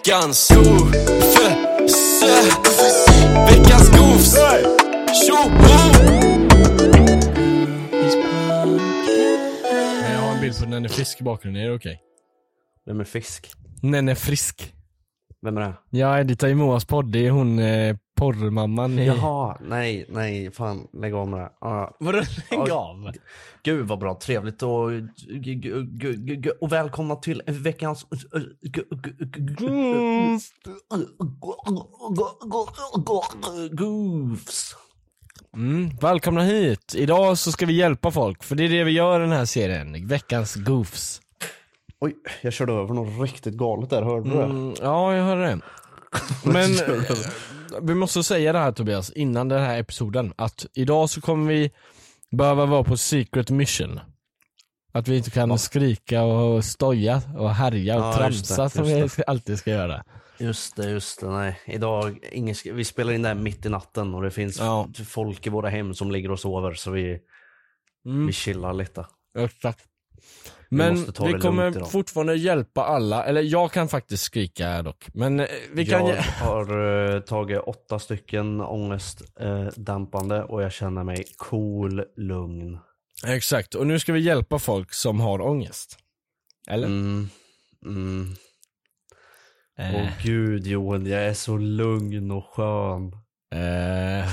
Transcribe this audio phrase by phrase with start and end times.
[0.00, 0.90] Veckans skov
[3.48, 4.34] Veckans skovs
[5.26, 5.50] Tjoho!
[10.02, 12.00] Jag har en bild på Nenne Frisk i bakgrunden, är det okej?
[12.86, 13.52] Vem är Fisk?
[13.82, 14.74] Nenne Frisk.
[15.42, 15.74] Vem är det?
[15.90, 19.06] Jag editar ju Moas podd, det är hon eh, porrmamman i...
[19.06, 21.50] Jaha, nej, nej, fan lägg av med det.
[21.60, 23.12] Ah, Vadå lägg av?
[23.62, 24.90] Gud vad bra, trevligt och,
[26.60, 28.06] och välkomna till veckans
[33.70, 34.76] Goofs.
[35.54, 36.94] Mm, välkomna hit!
[36.96, 39.44] Idag så ska vi hjälpa folk, för det är det vi gör i den här
[39.44, 41.20] serien, veckans goofs.
[42.00, 44.44] Oj, jag körde över något riktigt galet där, hörde du det?
[44.44, 45.60] Mm, ja, jag hörde det.
[46.44, 47.02] Men eh,
[47.82, 51.70] vi måste säga det här Tobias, innan den här episoden, att idag så kommer vi
[52.30, 54.00] behöva vara på secret mission.
[54.92, 59.58] Att vi inte kan skrika och stoja och härja och Ja, tramsa som vi alltid
[59.58, 60.04] ska göra.
[60.38, 61.60] Just det, just det, nej.
[61.66, 64.88] Idag, ingen, vi spelar in det här mitt i natten och det finns Ja.
[65.06, 67.18] folk i våra hem som ligger och sover så vi,
[68.06, 68.26] Mm.
[68.26, 69.06] vi chillar lite.
[69.38, 69.84] Exakt.
[70.72, 75.06] Men vi det kommer fortfarande hjälpa alla, eller jag kan faktiskt skrika dock.
[75.14, 81.04] Men eh, vi kan jag har eh, tagit åtta stycken ångestdämpande eh, och jag känner
[81.04, 82.78] mig cool, lugn.
[83.26, 85.98] Exakt, och nu ska vi hjälpa folk som har ångest.
[86.68, 86.86] Eller?
[86.86, 87.28] Mm.
[87.86, 88.34] Mm.
[89.78, 93.12] Eh, Åh gud Johan, jag är så lugn och skön.
[93.54, 94.28] eh,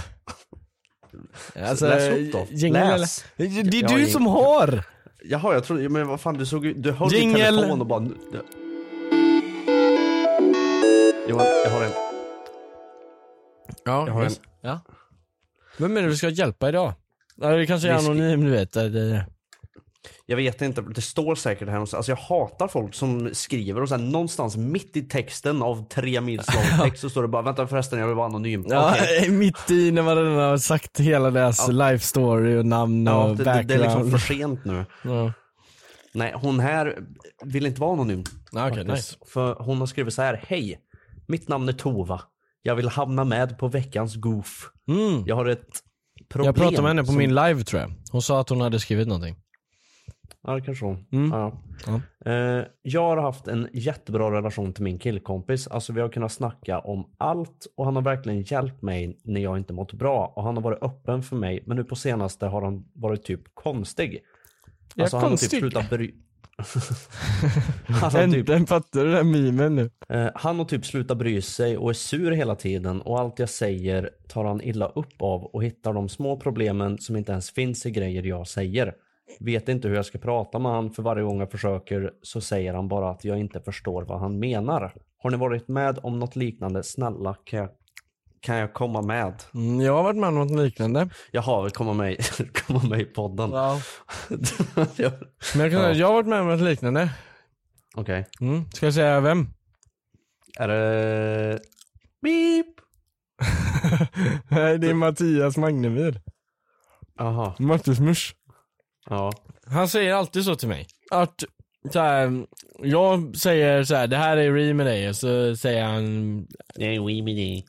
[1.70, 2.68] alltså, Läs upp då.
[2.70, 3.26] Läs.
[3.36, 4.97] Det är du som har!
[5.30, 7.46] Jaha, jag trodde, men vad fan du såg du höll din Jingle.
[7.46, 8.00] telefon och bara...
[8.00, 8.16] Du...
[11.30, 11.92] Johan, jag har en.
[13.86, 14.32] Ja, Jag har en.
[14.62, 14.80] ja.
[15.78, 16.94] Vem är det vi ska hjälpa idag?
[17.36, 18.74] Det kanske är Vi ska- anonym, du vet.
[18.74, 19.26] Det, det.
[20.26, 21.98] Jag vet inte, det står säkert här någonstans.
[22.10, 26.46] Alltså jag hatar folk som skriver och sen någonstans mitt i texten av tre mils
[26.56, 28.66] lång text så står det bara vänta förresten jag vill vara anonym.
[28.70, 29.30] Ja, Okej.
[29.32, 33.36] mitt i när man redan har sagt hela deras life story och namn Ja, och
[33.38, 33.68] det, background.
[33.68, 34.86] det är liksom för sent nu.
[35.04, 35.34] ja.
[36.14, 36.98] Nej, hon här
[37.46, 38.24] vill inte vara anonym.
[38.52, 39.12] Ja, okej, faktiskt.
[39.22, 39.32] nice.
[39.34, 40.44] För hon har skrivit så här.
[40.48, 40.80] Hej,
[41.28, 42.22] mitt namn är Tova.
[42.62, 44.70] Jag vill hamna med på veckans goof.
[44.90, 45.24] Mm.
[45.28, 45.80] Jag har ett
[46.30, 46.46] problem.
[46.46, 47.94] Jag pratade med henne på som- min live tror jag.
[48.12, 49.36] Hon sa att hon hade skrivit någonting.
[50.44, 51.06] Ja, kanske hon.
[51.12, 51.32] Mm.
[51.32, 51.62] Ja.
[51.88, 52.32] Ja.
[52.32, 55.68] Eh, jag har haft en jättebra relation till min killkompis.
[55.68, 59.58] Alltså vi har kunnat snacka om allt och han har verkligen hjälpt mig när jag
[59.58, 60.34] inte mått bra.
[60.36, 61.64] Och han har varit öppen för mig.
[61.66, 64.20] Men nu på senaste har han varit typ konstig.
[64.96, 65.50] Ja, Alltså han har konstig.
[65.50, 66.14] typ slutat bry...
[67.88, 69.90] han, har typ, Äntligen fattar du den memen nu.
[70.10, 73.02] eh, han har typ slutat bry sig och är sur hela tiden.
[73.02, 77.16] Och allt jag säger tar han illa upp av och hittar de små problemen som
[77.16, 78.94] inte ens finns i grejer jag säger.
[79.40, 82.74] Vet inte hur jag ska prata med han för varje gång jag försöker så säger
[82.74, 84.94] han bara att jag inte förstår vad han menar.
[85.24, 86.84] Har ni varit med om något liknande?
[86.84, 87.70] Snälla kan jag,
[88.40, 89.34] kan jag komma med?
[89.54, 91.10] Mm, jag har varit med om något liknande.
[91.32, 92.18] Jaha, komma med,
[92.68, 93.52] komma med i podden.
[93.52, 93.80] Ja.
[94.96, 95.12] Ja.
[95.56, 95.92] Men jag, kan, Ja.
[95.94, 97.10] jag har varit med om något liknande.
[97.96, 98.26] Okej.
[98.42, 98.72] Mm.
[98.72, 99.48] Ska jag säga vem?
[100.60, 101.60] Är det...
[102.22, 102.66] Beep!
[104.50, 106.22] Nej, det är Mattias Magnemyr.
[107.18, 107.54] Jaha.
[107.60, 108.34] Mattismus.
[109.10, 109.32] Ja.
[109.66, 110.88] Han säger alltid så till mig.
[111.12, 111.44] Att
[111.94, 112.46] så här,
[112.84, 117.00] jag säger så här, det här är Re med dig och så säger han Nej,
[117.00, 117.66] we med dig.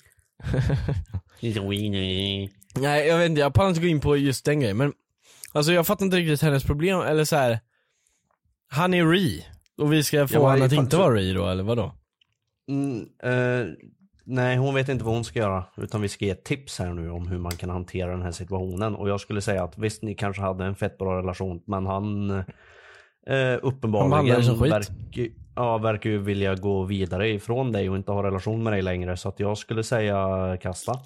[1.40, 2.52] Lite we nej.
[2.80, 4.92] Jag vet inte, jag pallar inte gå in på just den grejen men
[5.52, 7.60] Alltså jag fattar inte riktigt hennes problem, eller så här.
[8.68, 9.44] Han är Re,
[9.76, 11.94] och vi ska få Ja, honom att inte vara Re då eller vadå?
[12.68, 13.66] Mm, eh,
[14.28, 15.64] nej, hon vet inte vad hon ska göra.
[15.76, 18.94] Utan vi ska ge tips här nu om hur man kan hantera den här situationen.
[18.94, 22.30] Och jag skulle säga att visst, ni kanske hade en fett bra relation, men han
[23.26, 28.62] eh, uppenbarligen verkar, ja, verkar ju vilja gå vidare ifrån dig och inte ha relation
[28.62, 29.16] med dig längre.
[29.16, 31.00] Så att jag skulle säga kasta.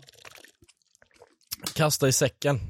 [1.74, 2.60] Kasta i säcken.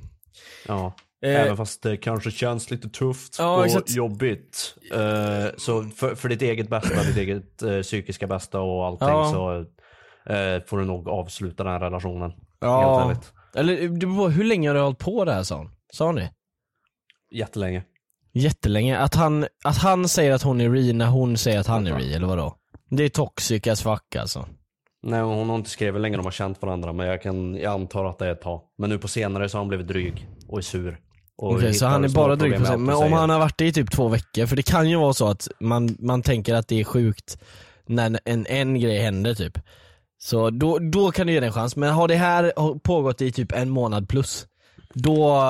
[0.69, 0.93] Ja.
[1.25, 3.90] Eh, Även fast det kanske känns lite tufft Ja, och exakt.
[3.90, 4.75] jobbigt.
[4.94, 9.31] Eh, så för, för ditt eget bästa, ditt eget eh, psykiska bästa och allting Ja.
[9.32, 9.64] så
[10.26, 12.30] eh, får du nog avsluta den här relationen.
[12.30, 13.32] Helt Ja, ärligt.
[13.54, 15.70] eller det beror på, hur länge har du hållit på det här sa hon?
[15.92, 16.30] Sa det?
[17.30, 17.82] Jättelänge.
[18.32, 18.98] Jättelänge.
[18.98, 21.98] Att han, att han säger att hon är Re när hon säger att han är
[21.98, 22.56] Re, eller vadå?
[22.90, 24.46] Det är toxic as fuck alltså.
[25.02, 27.72] Nej, hon har inte skrivit hur länge de har känt varandra men jag, kan, jag
[27.72, 28.60] antar att det är ett tag.
[28.78, 30.98] Men nu på senare så har han blivit dryg och är sur.
[31.36, 32.76] Okej, så hittar han är bara dryg på sig.
[32.76, 35.12] Men om han har varit det i typ två veckor, för det kan ju vara
[35.12, 37.38] så att man, man tänker att det är sjukt
[37.86, 39.58] när en, en grej händer typ.
[40.24, 43.32] Så då, då kan du ge det en chans, men har det här pågått i
[43.32, 44.46] typ en månad plus,
[44.94, 45.42] då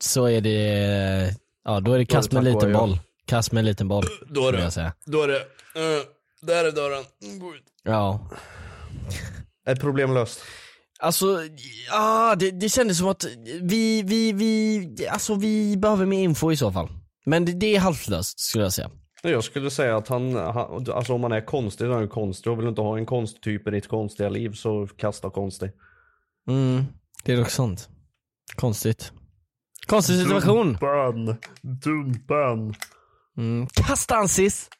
[0.00, 1.34] så är det,
[1.64, 2.98] ja då är det kast med en liten boll.
[3.26, 4.04] Kast med en liten boll.
[4.28, 4.62] Då är det.
[4.62, 4.92] jag säga.
[5.06, 6.02] Då är det, uh,
[6.42, 7.04] där är dörren,
[7.54, 7.64] ut.
[7.84, 8.30] Ja.
[9.66, 10.40] Ett problem löst.
[10.98, 11.26] Alltså,
[11.90, 13.24] ja, det, det kändes som att
[13.60, 16.88] vi, vi, vi, alltså vi behöver mer info i så fall.
[17.24, 18.90] Men det, det är halvlöst skulle jag säga.
[19.22, 22.52] Jag skulle säga att han, han alltså om man är konstig så är han konstig
[22.52, 25.70] och vill inte ha en konsttyp i ditt konstiga liv så kasta konstig.
[26.48, 26.84] Mm,
[27.24, 27.88] det är dock sant.
[28.56, 29.12] Konstigt.
[29.86, 30.66] Konstig situation.
[30.66, 32.74] Dumpan, dumpan.
[33.36, 33.66] Mm.
[33.66, 34.70] Kasta han sis.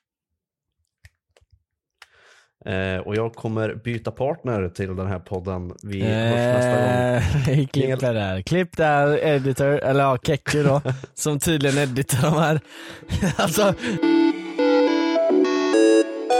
[2.67, 5.73] Eh, och jag kommer byta partner till den här podden.
[5.83, 7.59] Vi hörs nästa gång.
[7.59, 8.43] Eh, klipp där, där.
[8.43, 10.83] Klipp där, editor, eller ja, Kekke då,
[11.15, 12.61] som tydligen editar de här.
[13.37, 13.75] alltså,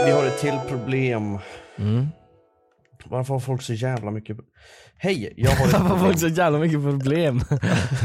[0.05, 1.37] Vi har ett till problem.
[1.77, 2.07] Mm.
[3.05, 4.37] Varför har folk så jävla mycket...
[4.97, 6.05] Hej, jag har ett varför har problem.
[6.07, 7.41] folk så jävla mycket problem?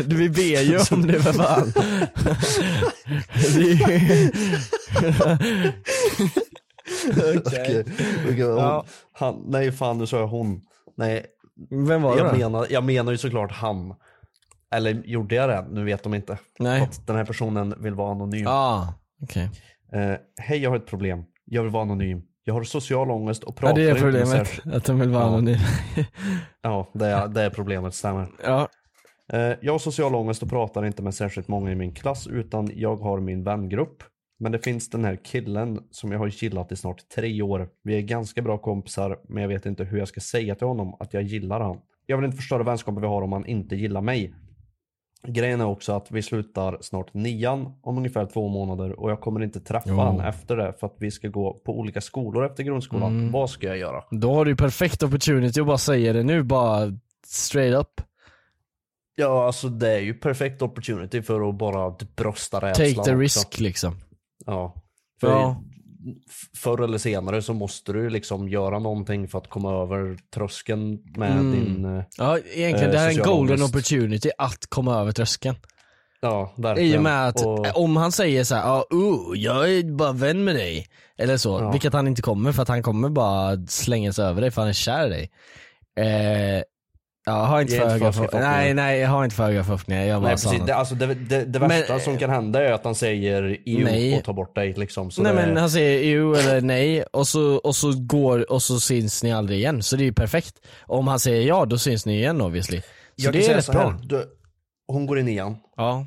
[0.06, 1.72] Du, vi ber ju om det för fan.
[7.37, 7.84] Okej,
[8.28, 8.84] okej, hon- Ja.
[9.12, 10.60] han, nej fan nu sa jag hon.
[10.96, 11.26] Nej,
[11.88, 12.38] Vem var det jag då?
[12.38, 13.94] menar, jag menar ju såklart han.
[14.75, 15.66] Eller gjorde jag det?
[15.70, 16.38] Nu vet de inte.
[16.58, 16.82] Nej.
[16.82, 18.46] Att den här personen vill vara anonym.
[18.46, 19.50] Ah, okej.
[19.92, 21.25] Eh, Hej, jag har ett problem.
[21.46, 22.22] Jag vill vara anonym.
[22.44, 25.28] Jag har social ångest och pratar Ja, det är problemet, att de vill vara Ja.
[25.28, 25.56] anonym.
[26.62, 28.26] Ja, det är, det är problemet, stämmer.
[28.44, 28.69] Ja.
[29.32, 32.70] Eh, Jag har social ångest och pratar inte med särskilt många i min klass utan
[32.75, 34.02] jag har min vängrupp.
[34.38, 37.69] Men det finns den här killen som jag har gillat i snart tre år.
[37.82, 40.96] Vi är ganska bra kompisar men jag vet inte hur jag ska säga till honom
[41.00, 41.76] att jag gillar han.
[42.06, 44.34] Jag vill inte förstöra vänskapen vi har om han inte gillar mig.
[45.28, 49.43] Grejen är också att vi slutar snart nian om ungefär två månader och jag kommer
[49.43, 49.96] inte träffa Jo.
[49.99, 53.12] han efter det för att vi ska gå på olika skolor efter grundskolan.
[53.19, 53.32] Mm.
[53.32, 54.02] Vad ska jag göra?
[54.11, 56.93] Då har du ju perfekt opportunity att bara säga det nu, bara
[57.26, 58.00] straight up.
[59.14, 63.14] Ja, alltså det är ju perfekt opportunity för att bara brösta rädslan Take the också.
[63.21, 63.95] risk liksom.
[64.47, 64.75] Ja.
[65.21, 65.62] För Ja.
[66.56, 71.32] Förr eller senare så måste du liksom göra någonting för att komma över tröskeln med
[71.32, 71.52] Mm.
[71.52, 71.84] din...
[71.96, 73.75] eh, Ja, egentligen eh, det här är en social golden ångest.
[73.75, 75.56] opportunity att komma över tröskeln.
[76.20, 76.94] Ja, verkligen.
[76.94, 80.12] I och med att Och- om han säger så här, ja, uh, jag är bara
[80.12, 80.86] vän med dig.
[81.18, 81.70] Eller så, Ja.
[81.70, 84.68] vilket han inte kommer för att han kommer bara slänga sig över dig för han
[84.68, 85.30] är kär i dig.
[86.06, 86.62] Eh,
[87.26, 88.50] ja, har inte för höga förhoppningar.
[88.50, 90.04] Nej, nej, jag har inte för höga förhoppningar.
[90.04, 92.85] Jag Nej precis, det, alltså det, det, det Men- värsta som kan hända är att
[92.85, 94.18] han säger EU Nej.
[94.18, 95.11] och tar bort dig liksom.
[95.11, 98.62] Så nej det, men han säger jo eller nej och så, och så går, och
[98.62, 99.83] så syns ni aldrig igen.
[99.83, 100.66] Så det är ju perfekt.
[100.87, 102.80] Om han säger ja, då syns ni igen obviously.
[102.80, 103.99] Så jag det är rätt bra.
[104.02, 104.25] du,
[104.88, 105.56] hon går i nian.
[105.76, 106.06] Ja.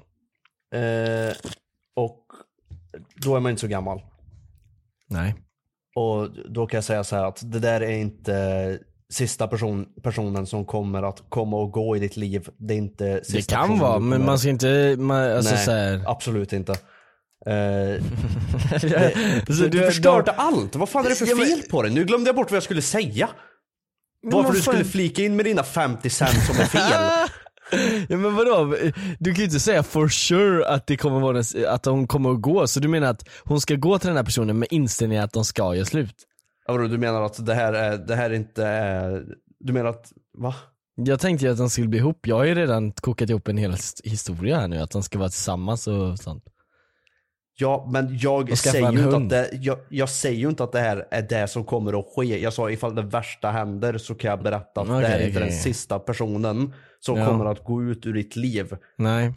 [0.76, 1.34] Eh,
[1.96, 2.26] och
[3.16, 4.02] då är man inte så gammal.
[5.10, 5.36] Nej.
[5.96, 8.80] Och då kan jag säga så här att det där är inte
[9.13, 12.50] sista person, personen som kommer att komma och gå i ditt liv.
[12.58, 15.66] Det är inte Det sista kan personen vara, men man ska inte, man, alltså Nej,
[15.66, 16.75] så här, absolut inte.
[17.46, 18.04] Eh,
[19.48, 21.89] Så du, du förstörde allt, vad fan är det för fel på det?
[21.89, 23.30] Nu glömde jag bort vad jag skulle säga.
[24.28, 27.30] Varför du skulle flika in med dina 50 cent som är fel.
[28.10, 28.75] Ja men vadå?
[29.20, 32.42] Du kan ju inte säga for sure att det kommer vara att de kommer att
[32.42, 35.34] gå, så du menar att hon ska gå till den här personen med inställningen att
[35.34, 36.16] de ska göra slut?
[36.70, 39.26] Ja, vadå, du menar att det här är, det här inte är,
[39.60, 40.56] du menar att, va?
[40.96, 43.58] Jag tänkte ju att de skulle bli ihop, jag har ju redan kokat ihop en
[43.58, 46.44] hel his- historia här nu, att de ska vara tillsammans och sånt.
[47.60, 50.72] Ja, men jag Och säger, ju inte att det, jag, jag säger ju inte att
[50.72, 52.40] det här är det som kommer att ske.
[52.42, 55.40] Jag sa ifall det värsta händer så kan jag berätta att det här är inte
[55.40, 55.50] okej.
[55.50, 57.26] den sista personen som Ja.
[57.26, 58.76] kommer att gå ut ur ditt liv.
[58.98, 59.34] Nej.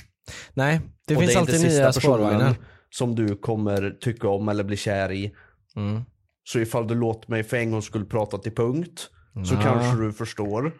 [0.54, 2.54] Nej, det Och finns det är alltid inte sista nya personen spårvagnar.
[2.90, 5.32] som du kommer tycka om eller bli kär i.
[5.76, 6.02] Mm.
[6.44, 9.08] Så ifall du låter mig för en gång skulle prata till punkt
[9.48, 10.70] så kanske du förstår då.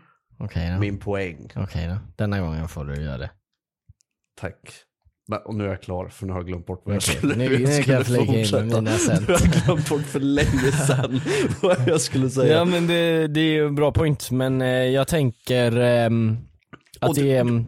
[0.81, 1.51] min poäng.
[1.57, 1.97] Okej då.
[2.17, 3.31] Denna gången får du göra det.
[4.41, 4.57] Tack.
[5.29, 7.35] Men, och nu är jag klar för nu har jag glömt bort vad jag skulle,
[7.37, 8.65] nu- nu kan jag skulle flika in fortsätta.
[8.65, 8.81] mina.
[8.81, 8.91] Nu
[9.27, 11.21] har jag glömt bort för länge sedan
[11.63, 12.53] vad jag skulle säga.
[12.55, 16.39] Ja men det, det är ju en bra point, men eh, jag tänker ehm,
[17.01, 17.65] att det- det är...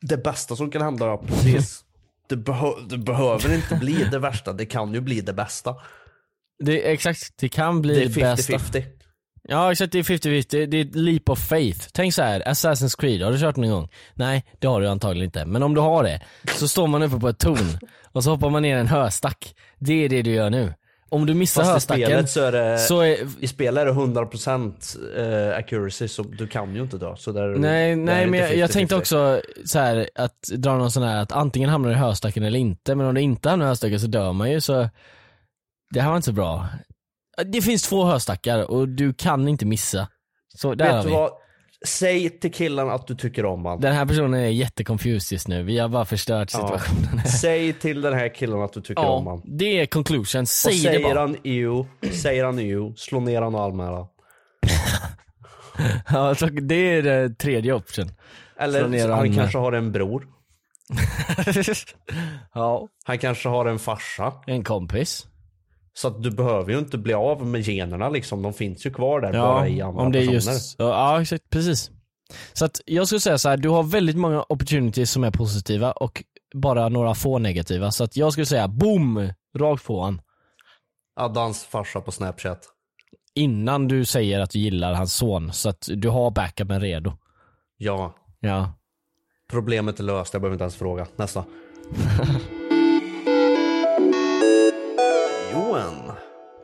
[0.00, 1.80] det bästa som kan hända, ja, precis.
[2.28, 5.74] Det, behö- det behöver inte bli det värsta, det kan ju bli det bästa.
[6.64, 8.52] Det, exakt, det kan bli Det är det bästa.
[8.52, 8.82] 50-50.
[9.48, 11.88] Ja exakt, det är 50-50, det är ett leap of faith.
[11.92, 13.88] Tänk så här, Assassin's Creed, har du kört någon gång?
[14.14, 15.44] Nej, det har du antagligen inte.
[15.44, 16.20] Men om du har det,
[16.56, 17.78] så står man uppe på ett torn
[18.12, 19.54] och så hoppar man ner en höstack.
[19.78, 20.74] Det är det du gör nu.
[21.08, 23.86] Om du missar Fast i höstacken, spelet så är det, så är, i spelet är
[23.86, 27.16] det 100% eh, accuracy så du kan ju inte dö.
[27.16, 28.72] Så där, Nej, nej är men inte jag, jag 50-50.
[28.72, 32.42] tänkte också så här att dra någon sån här att antingen hamnar du i höstacken
[32.42, 34.88] eller inte, men om du inte hamnar i höstacken så dör man ju så
[35.94, 36.66] det här var inte så bra.
[37.46, 40.08] Det finns två höstackar och du kan inte missa.
[40.56, 41.14] Så där Vet du vi.
[41.14, 41.30] vad?
[41.86, 43.80] Säg till killen att du tycker om honom.
[43.80, 46.58] Den här personen är jätteconfused just nu, vi har bara förstört Ja.
[46.60, 47.24] situationen.
[47.40, 49.42] Säg till den här killen att du tycker om Ja, honom.
[49.44, 51.20] det är conclusion, Och säg det säger bara.
[51.20, 54.08] han EU, säger han EU, slå ner han och anmäla.
[56.10, 58.10] Ja, så det är det tredje option.
[58.58, 60.26] Eller och han kanske har en bror.
[62.54, 64.32] ja, Han kanske har en farsa.
[64.46, 65.26] en kompis.
[65.96, 68.42] Så att du behöver ju inte bli av med generna liksom.
[68.42, 70.52] De finns ju kvar där bara i andra om det är personer.
[70.52, 71.90] just, ja, ja exakt, precis.
[72.52, 75.92] Så att jag skulle säga så här, du har väldigt många opportunities som är positiva
[75.92, 76.24] och
[76.54, 77.90] bara några få negativa.
[77.90, 80.20] Så att jag skulle säga boom, rakt på han.
[81.16, 82.68] Addans farsa på snapchat.
[83.34, 87.12] Innan du säger att du gillar hans son, så att du har backupen redo.
[87.76, 88.14] Ja.
[88.40, 88.72] Ja.
[89.50, 91.06] Problemet är löst, jag behöver inte ens fråga.
[91.16, 91.44] Nästa.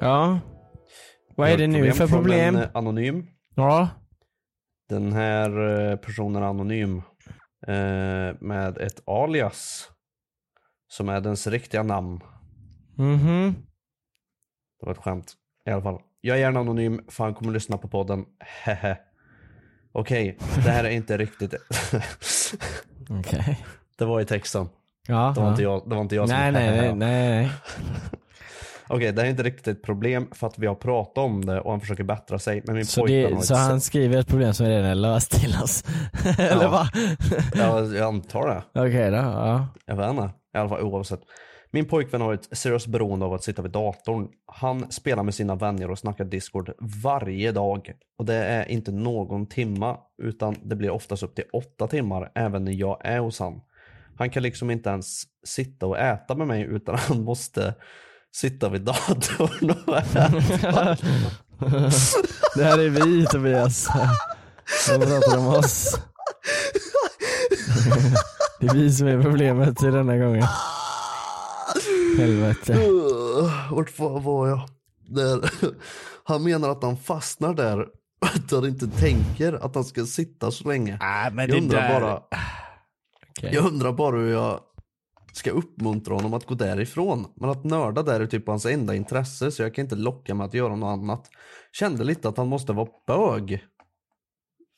[0.01, 0.41] Ja.
[1.37, 2.57] Vad är det nu för från problem?
[2.57, 3.27] En, eh, anonym.
[3.55, 3.89] Ja.
[4.89, 7.03] Den här eh, personen är anonym.
[7.67, 9.91] Eh, med ett alias.
[10.89, 12.21] Som är dens riktiga namn.
[12.97, 13.55] Mhm.
[14.81, 15.35] Det var ett skämt.
[15.67, 16.01] I alla fall.
[16.21, 18.25] Jag är gärna anonym för han kommer lyssna på podden.
[18.39, 18.99] Hehe.
[19.93, 21.55] Okej, det här är inte riktigt.
[23.11, 23.65] Okej.
[23.99, 24.69] Det var i texten.
[25.09, 25.33] Ja.
[25.35, 25.51] Det var ja.
[25.51, 27.51] inte jag, det var inte jag som Nej, nej, nej, nej, nej.
[28.91, 31.61] Okej, det här är inte riktigt ett problem för att vi har pratat om det
[31.61, 32.63] och han försöker bättra sig.
[32.67, 35.31] Men min Så, pojkvän det, så han sätt- skriver ett problem som redan är löst
[35.41, 35.85] till oss?
[36.39, 36.71] Eller Ja.
[36.71, 36.89] va?
[37.55, 38.81] Ja, jag antar det.
[38.81, 39.69] Okej då, ja.
[39.87, 40.31] Jag vet inte.
[40.55, 41.21] I alla fall oavsett.
[41.73, 44.29] Min pojkvän har ett seriöst beroende av att sitta vid datorn.
[44.53, 47.93] Han spelar med sina vänner och snackar discord varje dag.
[48.19, 52.65] Och det är inte någon timma utan det blir oftast upp till åtta timmar även
[52.65, 53.61] när jag är hos han.
[54.19, 57.75] Han kan liksom inte ens sitta och äta med mig utan han måste
[58.35, 60.29] sitta vid datorn och äta.
[62.55, 63.89] Det här är vi Tobias.
[64.89, 65.99] De pratar om oss.
[68.61, 70.47] Det är vi som är problemet i denna gången.
[72.19, 72.73] Helvete.
[72.75, 74.61] Uh, Vart var jag?
[75.09, 75.51] Där.
[76.25, 77.87] Han menar att han fastnar där.
[78.21, 80.99] Att han inte tänker att han ska sitta så länge.
[81.01, 82.17] Ah, men jag, undrar där- bara,
[83.31, 83.51] Okej.
[83.55, 84.61] jag undrar bara hur jag
[85.41, 87.33] ska uppmuntra honom att gå därifrån.
[87.37, 90.47] Men att nörda där är typ hans enda intresse så jag kan inte locka med
[90.47, 91.31] att göra något annat.
[91.73, 93.65] Kände lite att han måste vara bög.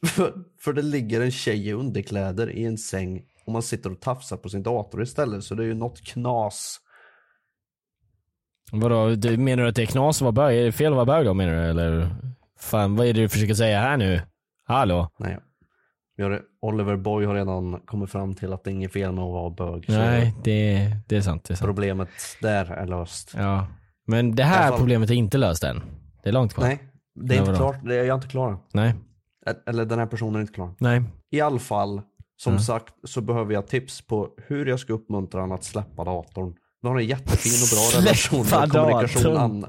[0.07, 4.01] För, för det ligger en tjej i underkläder i en säng och man sitter och
[4.01, 6.81] tafsar på sin dator istället så det är ju något knas.
[8.73, 10.59] Vadå, du, menar du att det är knas att vara bög?
[10.59, 11.61] Är det fel att vara bög då menar du?
[11.61, 12.17] Eller?
[12.59, 14.23] Fan, vad är det du försöker säga här nu?
[14.65, 15.09] Hallå?
[15.19, 15.39] Nej.
[16.23, 19.33] Har, Oliver Boy har redan kommit fram till att det är inget fel med att
[19.33, 19.85] vara bög.
[19.89, 21.45] Nej, det, det är sant.
[21.45, 21.67] Det är sant.
[21.69, 22.09] Problemet
[22.41, 23.35] där är löst.
[23.37, 23.67] Ja.
[24.07, 25.83] Men det alla här fall- problemet är inte löst än.
[26.23, 26.65] Det är långt kvar.
[26.65, 26.79] Nej,
[27.21, 27.77] det är inte klart.
[27.85, 28.59] Det är jag är inte klar än.
[28.73, 28.95] Nej.
[29.67, 30.75] Eller den här personen är inte klar.
[30.79, 31.03] Nej.
[31.31, 32.01] I all fall,
[32.37, 32.59] som Ja.
[32.59, 36.55] sagt, så behöver jag tips på hur jag ska uppmuntra honom att släppa datorn.
[36.83, 39.37] Nu har en jättefin och bra relation och kommunikation.
[39.37, 39.67] An-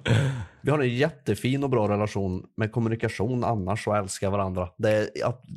[0.65, 4.67] Vi har en jättefin och bra relation med kommunikation annars och älskar varandra.
[4.77, 5.09] Det,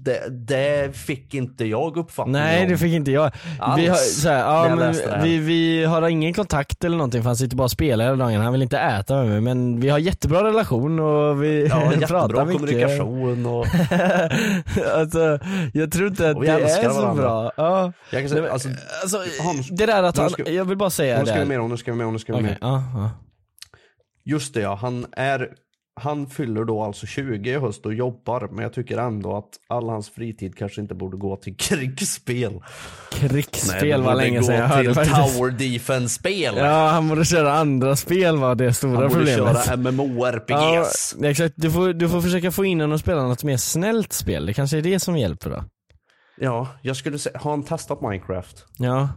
[0.04, 2.68] det, det fick inte jag uppfattning Nej om.
[2.70, 3.30] det fick inte jag.
[3.60, 7.22] Alls, Vi har, så här, ja, men det vi, vi har ingen kontakt eller någonting
[7.22, 8.40] för han sitter bara och spelar hela dagen.
[8.40, 12.44] Han vill inte äta med mig men vi har jättebra relation och vi Ja, pratar
[12.44, 12.60] mycket.
[12.60, 13.66] kommunikation och...
[14.94, 15.38] alltså,
[15.72, 17.22] jag tror inte att det är så varandra.
[17.22, 17.52] bra.
[17.56, 17.92] Ja.
[18.10, 18.68] Jag kan säga, alltså,
[19.02, 21.40] Alltså, Hans, det där att han, jag vill bara säga nu ska det.
[21.40, 22.56] vi med nu ska vi med nu ska vi med.
[22.60, 23.10] ja, ja.
[24.26, 25.48] Just det ja, han är
[26.00, 29.88] han fyller då alltså 20 i höst och jobbar, men jag tycker ändå att all
[29.88, 32.62] hans fritid kanske inte borde gå till krigsspel.
[33.10, 35.36] Krigsspel var länge sedan jag hörde till faktiskt.
[35.36, 36.54] Tower Defense-spel.
[36.56, 39.66] Ja, han borde köra andra spel var det stora han borde problemet.
[39.66, 41.16] köra MMORPGs.
[41.20, 41.54] Ja, exakt.
[41.56, 44.46] Du får, du får försöka få in honom att spela något mer snällt spel.
[44.46, 45.64] Det kanske är det som hjälper då.
[46.38, 48.64] Ja, jag skulle säga, har han testat Minecraft?
[48.78, 49.08] Ja.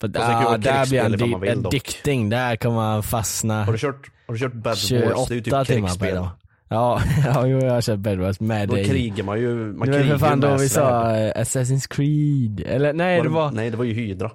[0.00, 4.34] För där, vara där blir han addicting, där kommer han fastna Har du kört, har
[4.34, 4.88] du kört Bad Wars?
[4.88, 6.14] Det är ju 28 typ timmar krigsspel.
[6.14, 6.28] dag.
[6.68, 8.84] Ja, ja jo, jag har kört Bed Wars med Då dig.
[8.84, 12.92] krigar man ju, man det krigar för fan då vi sa eh, Assassin's Creed, eller
[12.92, 14.30] nej Var det var, Nej det var ju Hydra.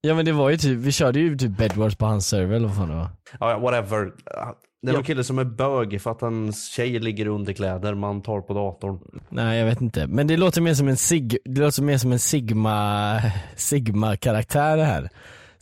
[0.00, 2.56] ja men det var ju typ, vi körde ju typ Bed Wars på hans server
[2.56, 3.08] eller vad fan det var.
[3.40, 4.04] Ja, ja, whatever.
[4.04, 4.92] Det är Ja.
[4.92, 8.54] någon kille som är bög för att hans tjej ligger i underkläder man tar på
[8.54, 8.98] datorn.
[9.28, 12.12] Nej jag vet inte, men det låter mer som en sig, det låter mer som
[12.12, 13.20] en sigma,
[13.56, 15.08] sigma karaktär det här.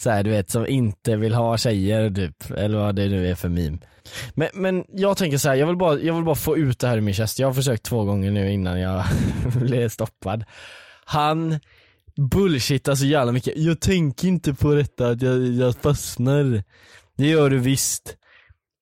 [0.00, 3.34] Så här, du vet, som inte vill ha tjejer typ, eller vad det nu är
[3.34, 3.78] för meme.
[4.34, 6.88] Men, men jag tänker så här, jag vill, bara, jag vill bara få ut det
[6.88, 7.38] här ur min chest.
[7.38, 9.04] Jag har försökt två gånger nu innan jag
[9.60, 10.44] blev stoppad.
[11.04, 11.60] Han
[12.16, 13.52] bullshittar så jävla mycket.
[13.56, 16.62] Jag tänker inte på detta, att jag, jag fastnar.
[17.16, 18.16] Det gör du visst.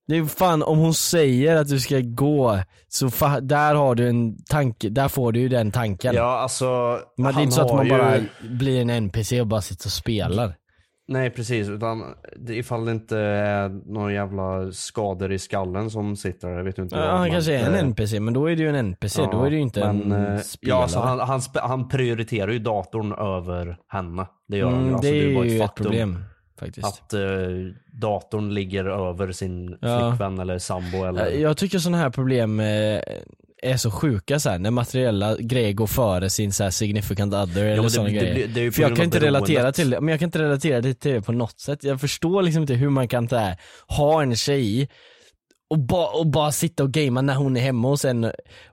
[0.09, 2.59] Det är fan, om hon säger att du ska gå,
[2.89, 6.15] så fa- där har du en tanke, där får du ju den tanken.
[6.15, 7.91] Ja alltså, Men det är inte så att man ju...
[7.91, 8.21] bara
[8.51, 10.55] blir en NPC och bara sitter och spelar.
[11.09, 12.05] Nej precis, utan
[12.37, 16.97] det, ifall det inte är några jävla skador i skallen som sitter där, vet inte
[16.97, 19.29] Ja, vad, han kanske är en NPC, men då är det ju en NPC, ja,
[19.33, 20.79] då är det ju inte men, en eh, spelare.
[20.79, 24.27] Ja alltså han, han, han prioriterar ju datorn över henne.
[24.49, 24.83] Det gör han ju.
[24.83, 26.25] mm, Alltså, det är bara ju ett faktum problem
[26.61, 26.87] faktiskt.
[26.87, 27.21] Att eh,
[27.93, 30.09] datorn ligger över sin Ja.
[30.11, 31.31] flickvän eller sambo eller...
[31.31, 32.67] Jag tycker sådana här problem eh,
[33.63, 37.65] är så sjuka så här, när materiella grejer går före sin så här significant other
[37.65, 38.49] eller men det- sådana det grejer.
[38.49, 40.95] det på För jag kan inte relatera till det, men jag kan inte relatera det
[40.95, 41.85] till det på något sätt.
[41.85, 43.57] Jag förstår liksom inte hur man kan här,
[43.89, 44.89] ha en tjej
[45.71, 48.25] och, ba, och bara sitta och gamea när hon är hemma och sen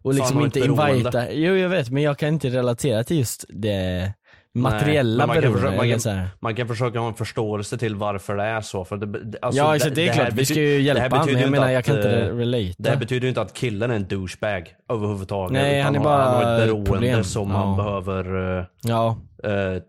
[0.02, 1.32] och liksom inte invita.
[1.34, 4.14] Jo jag vet men jag kan inte relatera till just det
[4.56, 6.02] materiella Nej, man kan, beroendet.
[6.04, 8.86] försöka, man, kan, man kan försöka ha en förståelse till varför det är så.
[8.86, 11.18] För det, det- alltså, ja exakt, det är här klart, vi ska ju det hjälpa
[11.18, 12.74] honom, jag menar jag att, kan inte eh, relata.
[12.78, 15.52] Det här betyder ju inte att killen är en douchebag överhuvudtaget.
[15.54, 17.24] Nej, han är bara han har ett beroende problem.
[17.24, 17.74] som Ja.
[17.78, 19.82] behöver eh, Ja, eh,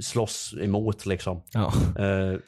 [0.00, 1.42] slåss emot liksom.
[1.52, 1.72] ja.
[1.98, 2.38] Eh,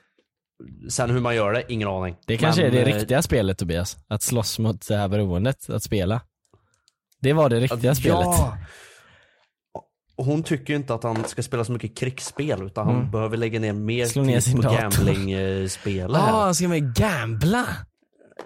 [0.88, 2.16] sen hur man gör det, ingen aning.
[2.26, 5.82] Det kanske Men, är det riktiga spelet Tobias, att slåss mot det här beroendet, att
[5.82, 6.20] spela.
[7.20, 8.18] Det var det riktiga spelet.
[8.22, 8.56] Ja.
[10.16, 13.10] Och hon tycker ju inte att han ska spela så mycket krigsspel utan han Mm.
[13.10, 16.10] behöver lägga ner mer Slå ner tid på gambling-spel.
[16.14, 17.64] Ja, ah, han ska med gambla!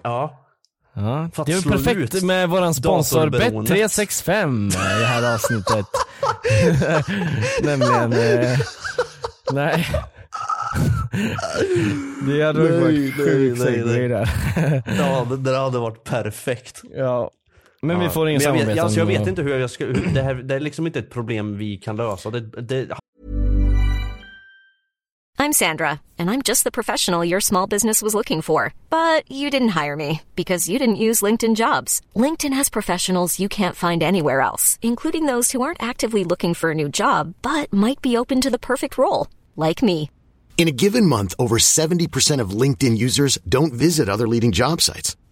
[0.03, 0.45] Ja.
[0.93, 1.29] Ja.
[1.45, 3.77] Det är perfekt med våran sponsor datorberoendet.
[3.77, 5.85] Bet365 i det här avsnittet.
[7.63, 8.59] Nämligen, eh,
[9.51, 9.87] nej.
[12.27, 14.29] Det hade varit sjukt segway där.
[14.97, 16.81] Ja, det där hade varit perfekt.
[16.95, 17.31] ja.
[17.81, 18.83] Men vi får ingen Men jag vet, samarbete.
[18.83, 21.09] alltså jag vet inte hur jag ska, hur, det, här, det är liksom inte ett
[21.09, 22.29] problem vi kan lösa.
[22.29, 22.87] Det, det,
[25.41, 28.73] I'm Sandra, and I'm just the professional your small business was looking for.
[28.89, 32.01] But you didn't hire me because you didn't use LinkedIn jobs.
[32.13, 36.71] LinkedIn has professionals you can't find anywhere else, including those who aren't actively looking for
[36.71, 40.11] a new job but might be open to the perfect role, like me.
[40.57, 45.15] In a given month, over 70% of LinkedIn users don't visit other leading job sites.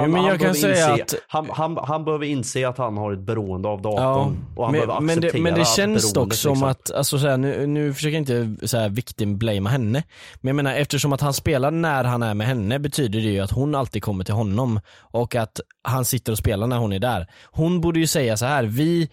[0.00, 2.78] Han, men jag han, kan behöver säga inse, att- han, han, han behöver inse att
[2.78, 4.36] han har ett beroende av datorn.
[4.56, 6.68] och han men, behöver men, acceptera det, men det känns dock som liksom.
[6.68, 10.02] att, alltså så här, nu, nu försöker jag inte så här victim blamea henne.
[10.40, 13.40] Men jag menar eftersom att han spelar när han är med henne betyder det ju
[13.40, 16.98] att hon alltid kommer till honom och att han sitter och spelar när hon är
[16.98, 17.26] där.
[17.44, 19.08] Hon borde ju säga så här: vi,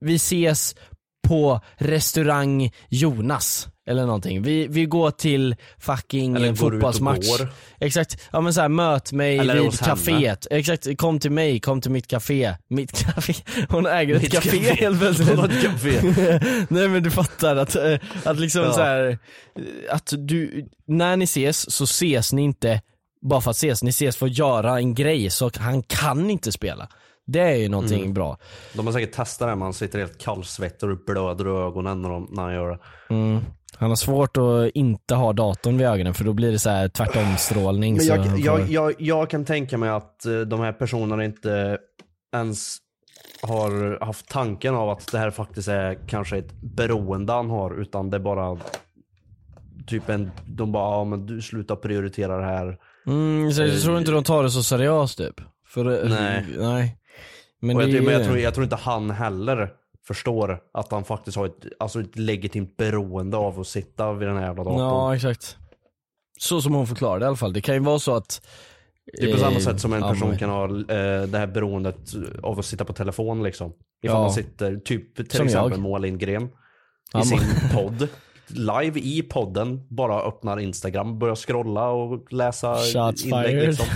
[0.00, 0.74] vi ses
[1.24, 4.42] på restaurang Jonas eller någonting.
[4.42, 7.26] Vi, vi går till fucking Eller fotbollsmatch.
[7.80, 10.46] Exakt, ja men så här, möt mig Eller vid kaféet.
[10.50, 12.54] Exakt, kom till mig, kom till mitt café.
[12.68, 13.34] Mitt café,
[13.68, 14.74] hon äger ett Mitt café, café.
[14.74, 15.28] helt plötsligt.
[15.38, 16.70] Ett.
[16.70, 18.72] Nej men du fattar att, eh, att liksom Ja.
[18.72, 22.80] så här, eh, att du, när ni ses så ses ni inte
[23.22, 26.52] bara för att ses, ni ses för att göra en grej så han kan inte
[26.52, 26.88] spela.
[27.26, 28.14] Det är ju någonting Mm.
[28.14, 28.38] bra.
[28.74, 32.28] De har säkert testat det, man sitter helt kallsvettig och blöder i ögonen när, de,
[32.30, 32.78] när han gör det.
[33.14, 33.40] Mm.
[33.76, 36.88] Han har svårt att inte ha datorn vid ögonen för då blir det så här
[36.88, 37.96] tvärtomstrålning.
[37.96, 41.78] Men jag, jag, jag, jag kan tänka mig att eh, de här personerna inte
[42.36, 42.76] ens
[43.42, 48.10] har haft tanken av att det här faktiskt är kanske ett beroende han har utan
[48.10, 48.58] det är bara
[49.86, 52.78] typ en, de bara ja men du slutar prioritera det här.
[53.06, 55.40] Mm, så jag tror inte de tar det så seriöst typ.
[55.66, 56.46] För, eh, Nej.
[56.58, 56.98] nej.
[57.66, 59.70] Men det jag, är men jag, tror, jag tror inte han heller
[60.06, 64.36] förstår att han faktiskt har ett, alltså ett legitimt beroende av att sitta vid den
[64.36, 64.78] här jävla datorn.
[64.80, 65.56] Ja exakt.
[66.38, 67.52] Så som hon förklarar det i alla fall.
[67.52, 68.46] Det kan ju vara så att
[69.20, 71.38] Det är på samma eh, sätt som en ja, person men- kan ha eh, det
[71.38, 71.96] här beroendet
[72.42, 73.72] av att sitta på telefon liksom.
[74.02, 74.20] Ifall Ja.
[74.22, 75.80] man sitter, typ till Som exempel jag.
[75.80, 76.48] Moa Lindgren i
[77.12, 78.08] Ja, sin men- podd.
[78.46, 83.86] Live i podden, bara öppnar Instagram, börjar scrolla och läsa Shots inlägg liksom.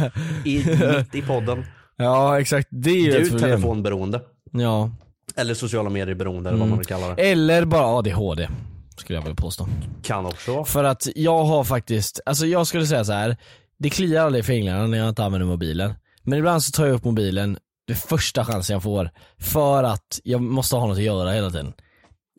[0.44, 0.56] I,
[0.98, 1.64] mitt i podden.
[2.00, 3.50] Ja exakt, det är ju är ett problem.
[3.50, 4.20] telefonberoende.
[4.52, 4.90] Ja.
[5.36, 7.22] Eller sociala medier-beroende eller vad man vill kalla det.
[7.22, 8.48] Eller bara ADHD.
[8.96, 9.68] Skulle jag vilja påstå.
[10.02, 10.64] Kan också.
[10.64, 13.36] För att jag har faktiskt, alltså jag skulle säga så här.
[13.78, 15.94] Det kliar aldrig i fingrarna när jag inte använder mobilen.
[16.22, 19.10] Men ibland så tar jag upp mobilen det första chansen jag får.
[19.38, 21.72] För att jag måste ha något att göra hela tiden.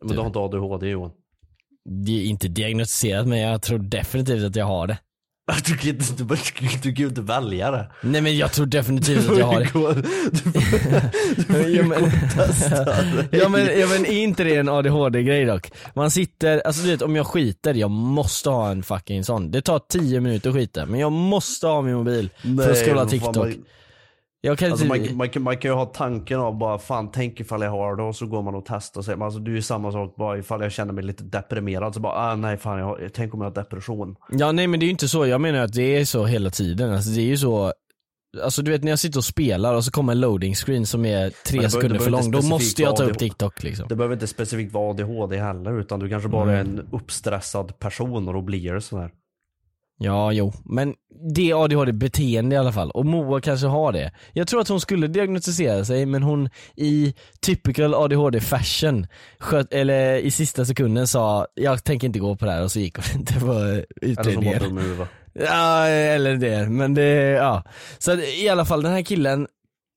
[0.01, 1.11] Men du har inte ADHD Johan.
[1.89, 4.97] Det är inte diagnostiserat men jag tror definitivt att jag har det.
[5.65, 6.23] Du kan inte, du,
[6.83, 7.91] du, kan ju inte välja det.
[8.01, 10.01] Nej men jag tror definitivt att jag har det.
[11.35, 12.85] Du får ju Ja, men, testa
[13.31, 15.71] ja, men, ja men är inte det en ADHD-grej dock?
[15.93, 19.51] Man sitter, alltså du vet om jag skiter, jag måste ha en fucking sån.
[19.51, 22.85] Det tar 10 minuter att skita, men jag måste ha min mobil för att Nej,
[22.85, 23.35] scrolla TikTok.
[23.35, 23.65] man-
[24.41, 27.11] Jag kan Alltså inte, man, man, kan- man kan ju ha tanken av bara fan
[27.11, 29.15] tänk ifall jag har det och så går man och testar sig.
[29.15, 31.99] Men alltså det är ju samma sak bara ifall jag känner mig lite deprimerad så
[31.99, 34.15] bara ah, nej fan jag har, tänk om jag har depression.
[34.31, 36.49] ja nej men det är ju inte så, jag menar att det är så hela
[36.49, 36.93] tiden.
[36.93, 37.73] Alltså det är ju så
[38.43, 41.05] Alltså du vet när jag sitter och spelar och så kommer en loading screen som
[41.05, 43.17] är tre behöver- sekunder för lång, då måste jag ta upp.
[43.17, 43.87] TikTok liksom.
[43.87, 48.27] Det behöver inte specifikt vara ADHD heller utan du kanske bara är en uppstressad person
[48.27, 49.11] och då blir det sådär.
[50.01, 50.53] Ja, jo.
[50.65, 50.93] Men
[51.35, 52.91] det är ADHD-beteende i alla fall.
[52.91, 54.11] Och Moa kanske har det.
[54.33, 59.07] Jag tror att hon skulle diagnostisera sig men hon i typical ADHD-fashion
[59.71, 62.97] eller i sista sekunden sa jag tänker inte gå på det här och så gick
[62.97, 64.77] hon inte på Eller som var utredningen.
[64.77, 65.07] huvudet.
[65.33, 66.69] Ja, eller det.
[66.69, 67.63] Men det, ja.
[67.97, 69.47] Så i alla fall den här killen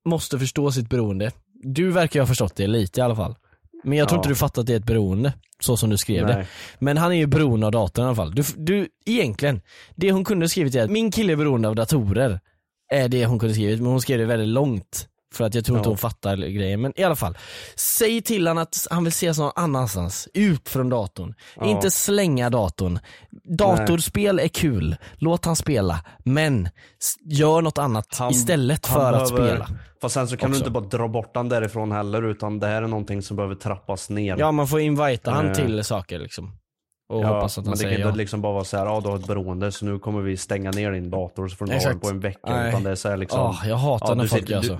[0.08, 1.30] måste förstå sitt beroende.
[1.62, 3.34] Du verkar ju ha förstått det lite i alla fall.
[3.82, 4.20] Men jag tror Ja.
[4.20, 6.36] inte du fattat att det är ett beroende, så som du skrev det.
[6.36, 6.46] Nej.
[6.78, 8.34] Men han är ju beroende av datorn i alla fall.
[8.34, 9.60] Du, du, egentligen,
[9.96, 12.40] det hon kunde skrivit är att min kille är beroende av datorer.
[12.92, 15.08] Är det hon kunde skrivit, men hon skrev det väldigt långt.
[15.32, 15.90] För att jag tror inte Ja.
[15.90, 16.80] hon fattar grejen.
[16.80, 17.38] Men i alla fall,
[17.76, 20.28] säg till han att han vill ses någon annanstans.
[20.34, 21.34] Ut från datorn.
[21.56, 21.66] Ja.
[21.66, 22.98] Inte slänga datorn.
[23.44, 26.00] Datorspel är kul, låt han spela.
[26.18, 26.68] Men
[27.24, 29.68] gör något annat Han- istället för att behöver- spela.
[30.02, 30.58] Fast sen så kan Också.
[30.64, 33.54] du inte bara dra bort han därifrån heller utan det här är någonting som behöver
[33.54, 34.36] trappas ner.
[34.38, 35.52] Ja man får invita han Eh.
[35.54, 36.56] till saker liksom.
[37.08, 38.14] Och Ja, hoppas att men han det kan säger inte ja.
[38.14, 40.70] liksom bara vara så här, ja du har ett beroende så nu kommer vi stänga
[40.70, 42.38] ner din dator så får du inte ha den på en vecka.
[42.56, 42.68] Nej.
[42.68, 44.72] Utan det är så här liksom, Åh, jag hatar ja, när folk sitter- gör så.
[44.74, 44.78] Du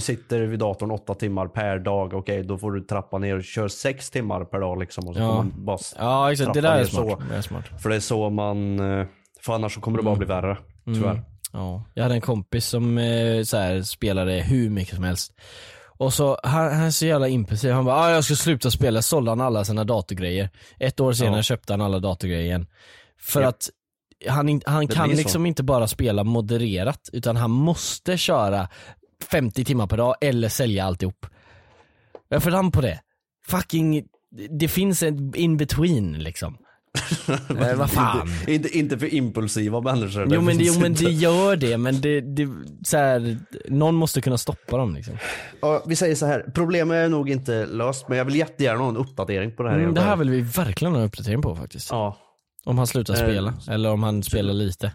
[0.00, 3.68] sitter vid datorn åtta timmar per dag, okej då får du trappa ner och kör
[3.68, 5.08] sex timmar per dag liksom.
[5.08, 5.28] Och så Ja.
[5.28, 7.08] får man bara Ja exakt, det där är smart.
[7.10, 7.22] så.
[7.30, 7.64] Det är smart.
[7.82, 9.06] För det är så man, eh,
[9.40, 10.58] för annars så kommer det bara bli värre.
[10.84, 11.10] Tyvärr.
[11.10, 11.22] Mm.
[11.52, 15.32] Ja, jag hade en kompis som eh, så här, spelade hur mycket som helst.
[15.98, 19.02] Och så, han, han är så jävla impulsiv, han bara ah, jag ska sluta spela,
[19.02, 20.50] sålde han alla sina datorgrejer.
[20.78, 21.42] Ett år senare Ja.
[21.42, 22.66] köpte han alla datorgrejer igen.
[23.20, 23.48] För Ja.
[23.48, 23.70] att
[24.28, 25.22] han, han Det kan blir så.
[25.22, 28.68] liksom inte bara spela modererat, utan han måste köra
[29.30, 31.26] 50 timmar per dag eller sälja alltihop.
[32.28, 33.00] Jag får namn på det.
[33.46, 34.04] Fucking,
[34.50, 36.56] det finns en in between liksom.
[37.60, 38.28] eh, vad fan.
[38.28, 40.28] Inte, inte, inte för impulsiva människor.
[40.34, 42.48] Jo men, det, jo men det gör det, men det, det
[42.84, 45.18] så här, någon måste kunna stoppa dem liksom.
[45.62, 48.88] Ja, vi säger så här, problemet är nog inte löst men jag vill jättegärna ha
[48.88, 49.78] en uppdatering på det här.
[49.78, 51.90] Mm, det här vill vi verkligen ha en uppdatering på faktiskt.
[51.90, 52.16] Ja,
[52.64, 54.92] Om han slutar Eh, spela, eller om han spelar lite.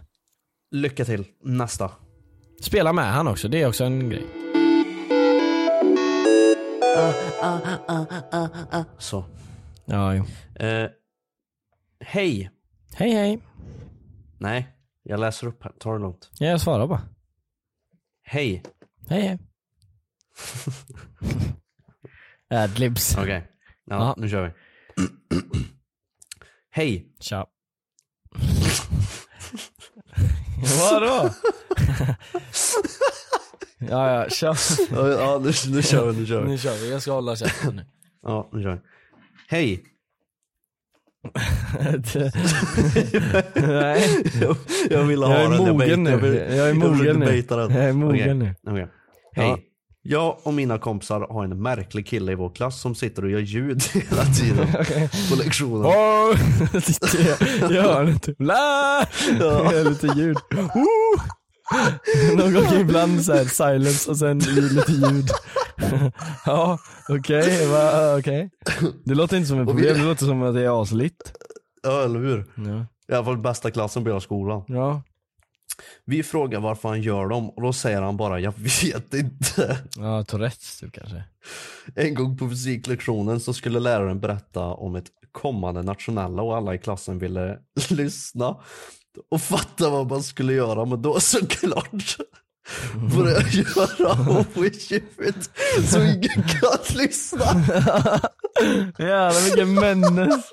[0.70, 1.24] lycka till.
[1.44, 1.90] Nästa.
[2.62, 4.26] Spela med han också, det är också en grej.
[8.98, 9.24] Så.
[9.84, 10.24] Ja, jo.
[10.66, 10.90] Eh,
[12.00, 12.50] hej.
[12.94, 13.40] Hej hej.
[14.38, 15.72] Nej, jag läser upp här.
[15.80, 16.30] Ta det lugnt.
[16.38, 17.02] Ja, jag svarar bara.
[18.22, 18.62] Hej.
[19.08, 19.38] Hej hej.
[22.64, 23.16] Adlibs.
[23.18, 23.48] Okej.
[23.84, 24.14] Ja, Ja.
[24.18, 24.52] nu kör vi.
[26.70, 27.14] Hej.
[27.20, 27.46] Tja.
[30.62, 31.30] Vadå?
[33.90, 34.56] ja, ja, kör.
[34.90, 36.48] Ja, nu, nu kör vi, nu kör vi.
[36.50, 37.84] Nu kör vi, jag ska hålla käften nu.
[38.22, 38.80] Ja, nu kör vi.
[39.48, 39.84] Hej.
[43.54, 44.22] Nej.
[44.40, 44.56] Jag,
[44.90, 45.58] jag ville ha Jag den.
[45.58, 46.34] mogen bait-.
[46.34, 47.44] Jag, Jag är mogen nu.
[47.58, 48.54] Jag är mogen nu.
[49.34, 49.48] Hej.
[49.48, 49.58] Ja.
[50.04, 53.38] Jag och mina kompisar har en märklig kille i vår klass som sitter och gör
[53.40, 54.66] ljud hela tiden
[55.30, 55.86] på lektionen.
[55.86, 56.36] Åh!
[56.82, 58.36] Sitter i hörnet typ.
[58.40, 59.00] La!
[59.02, 60.36] Är lite ljud.
[62.36, 65.28] Någon gång ibland så här silence och sen lite ljud.
[66.46, 68.50] Ja, okej, va, okej.
[69.04, 71.32] Det låter inte som ett problem, det låter som att det är aslitt.
[71.82, 72.44] Ja, eller hur?
[72.56, 72.86] Ja.
[73.08, 74.64] I alla fall bästa klassen på hela skolan.
[74.68, 75.02] Ja.
[76.04, 79.78] Vi frågar varför han gör dem och då säger han bara jag vet inte.
[79.96, 81.24] Ja, Tourettes typ kanske.
[81.94, 86.78] En gång på fysiklektionen så skulle läraren berätta om ett kommande nationella och alla i
[86.78, 87.58] klassen ville
[87.88, 88.56] lyssna
[89.30, 92.16] och fatta vad man skulle göra men då såklart
[93.16, 95.44] började jag göra oljud
[95.88, 97.44] så ingen kan lyssna.
[98.98, 100.44] Jävlar vilken männes.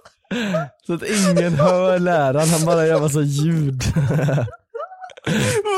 [0.87, 3.83] Så att ingen hör läraren, han bara gör massa ljud.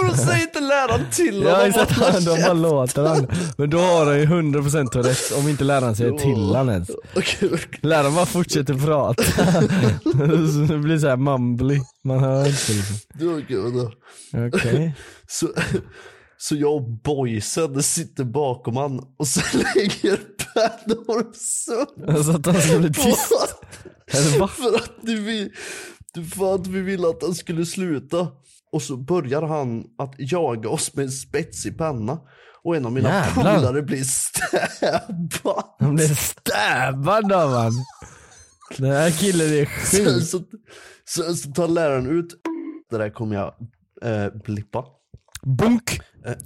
[0.01, 3.27] Men då säger inte läraren till Ja honom exakt, att han, de bara låter han.
[3.57, 6.89] Men då har han ju 100% Tourettes om inte läraren säger till han ens.
[7.81, 9.23] Läraren bara fortsätter prata.
[10.73, 12.95] Det blir såhär mumbly, man hör inte liksom.
[14.33, 14.47] Okej.
[14.47, 14.95] Okej.
[15.27, 15.47] Så,
[16.37, 19.41] så jag och boysen sitter bakom han och så
[19.75, 20.19] lägger
[20.53, 23.33] pennor sönder Så att han ska bli tyst.
[24.07, 24.47] Eller va?
[24.47, 25.51] För att, du,
[26.35, 28.27] för att vi ville att han skulle sluta.
[28.71, 32.19] Och så börjar han att jaga oss med en spetsig penna.
[32.63, 35.63] Och en av mina polare blir stäbbad.
[35.79, 37.71] Han blir stabbad av han.
[38.77, 40.23] Den här killen är Sen sjuk.
[40.23, 40.39] så,
[41.09, 42.27] sen så tar läraren ut,
[42.89, 43.53] det där kommer jag
[44.01, 44.85] eh, blippa.
[45.43, 45.99] Bunk!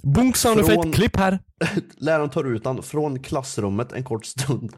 [0.04, 1.40] Bunk sound effect, klipp här.
[1.98, 4.72] Läraren tar ut han från klassrummet en kort stund.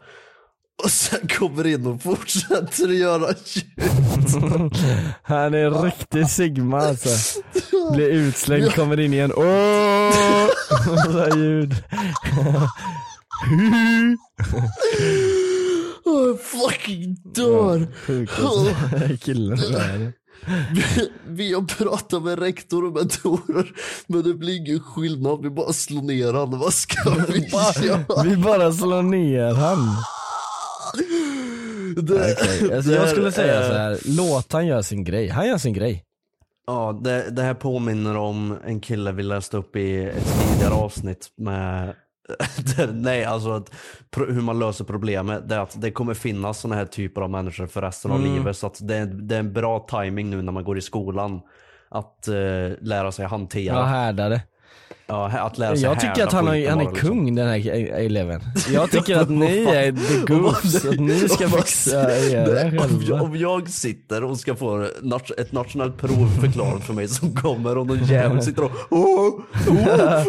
[0.84, 3.66] Och sen kommer in och fortsätter göra ljud.
[5.24, 7.42] Han är riktig sigma alltså.
[7.94, 9.32] Blir utslängd, kommer in igen.
[9.36, 9.44] Åh!
[11.06, 11.76] Så här ljud.
[16.06, 17.88] Åh, jag fucking dör.
[18.06, 20.14] Sjukaste killen världen.
[20.74, 23.72] Vi, vi har pratat med rektor och mentorer
[24.08, 26.60] men det blir ingen skillnad, vi bara slår ner honom.
[26.60, 27.48] Vad ska vi
[27.88, 28.24] göra?
[28.24, 29.96] Vi bara slår ner han.
[32.02, 33.98] Det, Okej, alltså jag skulle säga är- så här.
[34.18, 35.28] låt han göra sin grej.
[35.30, 36.04] Han gör sin grej.
[36.68, 41.28] Ja, det, det här påminner om en kille vi läste upp i ett tidigare avsnitt
[41.38, 41.94] med
[42.94, 43.72] Nej, alltså att,
[44.18, 45.50] hur man löser problemet.
[45.50, 48.34] Det är att det kommer finnas såna här typer av människor för resten av Mm.
[48.36, 48.58] livet.
[48.58, 51.42] Så att det, är- det är en bra timing nu när man går i skolan.
[51.90, 52.34] Att eh,
[52.82, 53.76] lära sig hantera.
[53.76, 54.42] Ja, härdare.
[55.10, 57.10] Ja, att lära sig Jag tycker att han, har, han är liksom.
[57.10, 58.42] kung den här eleven.
[58.74, 63.22] Jag tycker att ni är the goofs, att ni ska fixa jag, själva.
[63.22, 64.88] om jag sitter och ska få
[65.38, 70.28] ett nationellt prov förklarat för mig som kommer och någon jävel sitter och oh, oh,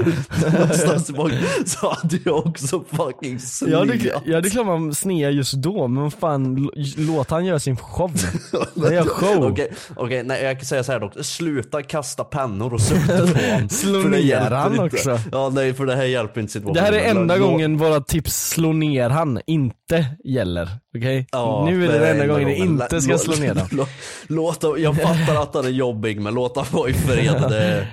[0.52, 1.32] någonstans bak,
[1.66, 4.02] så hade jag också fucking sneat.
[4.24, 8.12] ja det är klart man snear just då, men fan, låt han göra sin show.
[8.82, 9.44] Han gör show.
[9.52, 11.12] Okej, okej, nej jag kan säga så här dock.
[11.20, 13.68] Sluta kasta pennor och sukta på honom.
[13.70, 15.18] Slå ner hjälper han också.
[15.32, 16.84] Ja nej för det här hjälper inte Det situationen.
[16.84, 20.68] här är enda gången våra tips slå ner han inte gäller.
[20.96, 21.26] Okej?
[21.32, 22.72] Ja, nu är det den enda gången det gången.
[22.72, 23.66] inte ska Lå- slå ner dem.
[23.70, 23.86] lå-
[24.28, 27.42] Låt, jag fattar att han är jobbig men låt han vara i fred.
[27.48, 27.86] Det,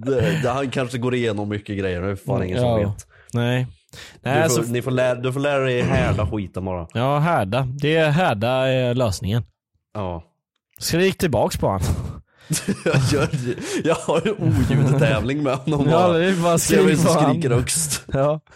[0.00, 2.76] det, det, han kanske går igenom mycket grejer, det är fan ingen som Ja.
[2.76, 3.06] vet.
[3.32, 3.66] Nej.
[4.22, 6.86] Nej Du alltså, får, ni får lära, du får lära dig härda skiten bara.
[6.94, 7.68] ja härda.
[7.80, 9.42] Det är härda är lösningen.
[9.94, 10.22] Ja.
[10.78, 11.80] Skrik tillbaks på han.
[12.84, 13.28] Jag, gör,
[13.84, 16.18] jag har en oljudetävling med honom Ja, bara.
[16.18, 18.02] det är bara Se vem som skriker högst.
[18.12, 18.40] Ja.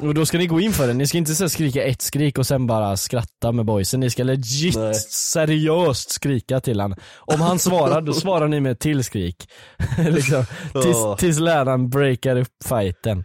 [0.00, 2.38] Och då ska ni gå in för det, ni ska inte så skrika ett skrik
[2.38, 4.00] och sen bara skratta med boysen.
[4.00, 4.94] Ni ska legit Nej.
[5.10, 6.94] seriöst skrika till han.
[7.18, 9.48] Om han svarar, då svarar ni med ett till skrik.
[9.98, 11.16] liksom, tills, Ja.
[11.18, 13.24] tills läraren breakar upp fighten.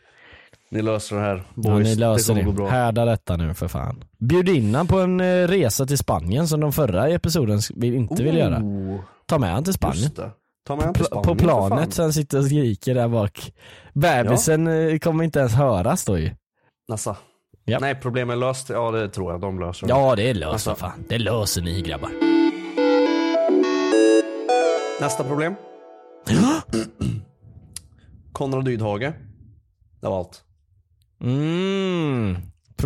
[0.71, 1.87] Ni löser det här Ja, boys.
[1.87, 2.43] ni löser det det.
[2.45, 2.71] kommer gå bra.
[2.71, 4.03] Härda detta nu för fan.
[4.19, 8.23] Bjud in på en eh, resa till Spanien som de förra episoden sk- vill- inte
[8.23, 8.61] vill göra.
[9.25, 10.11] Ta med han till Spanien.
[10.67, 13.53] Ta med han till Spanien på planet så han sitter och skriker där bak.
[13.93, 16.31] Bebisen eh, kommer inte ens höras då ju.
[16.87, 17.15] Nassa.
[17.65, 17.77] Ja.
[17.81, 18.69] Nej, problemet är löst.
[18.69, 19.41] Ja, det tror jag.
[19.41, 19.93] De löser det.
[19.93, 20.69] Ja det är löst Alltså.
[20.69, 21.05] vad fan.
[21.09, 22.09] Det löser ni grabbar.
[25.01, 25.55] Nästa problem.
[28.33, 29.13] Konrad Ydhage.
[30.01, 30.43] Det var allt.
[31.21, 32.37] Mm.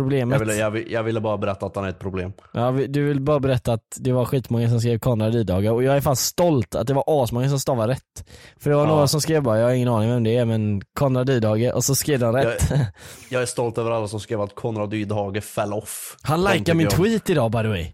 [0.02, 0.38] Problemet.
[0.40, 2.32] Jag ville, jag, vill- jag ville bara berätta att han är ett problem.
[2.52, 5.96] Ja, du vill bara berätta att det var skitmånga som skrev Konrad Rydaga och jag
[5.96, 8.24] är fan stolt att det var asmånga som stavade rätt.
[8.60, 8.88] För det var Ja.
[8.88, 11.84] några som skrev bara, jag har ingen aning vem det är men Konrad Rydaga och
[11.84, 12.72] så skrev de rätt.
[13.30, 16.16] Jag är stolt över alla som skrev att Konrad Ydhage fell off.
[16.22, 17.86] Han De likade min jag- tweet idag by the way.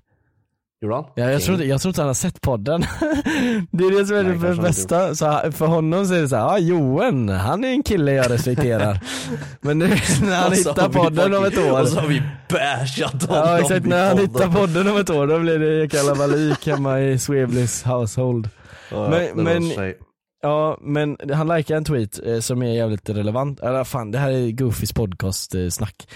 [0.85, 1.05] Gjorde han?
[1.15, 2.81] Ja, jag, tror jag tror inte han har sett podden.
[3.71, 5.15] det är det som är Nej, det bästa.
[5.15, 8.31] Så för honom så är det så här, ah, Johan, han är en kille jag
[8.31, 9.01] respekterar.
[9.61, 9.89] Men nu
[10.23, 11.81] när han hittar podden om ett år.
[11.81, 15.27] Och så har vi bashat honom Ja exakt, när han hittar podden om ett år
[15.27, 18.49] då blir det kalabalik hemma i Sweblis household.
[18.91, 19.95] Ja, Men- men-.
[20.43, 23.61] Ja, men han likar en tweet eh, som är jävligt relevant.
[23.61, 26.09] Eller fan, det här är Goofys podcast eh, snack.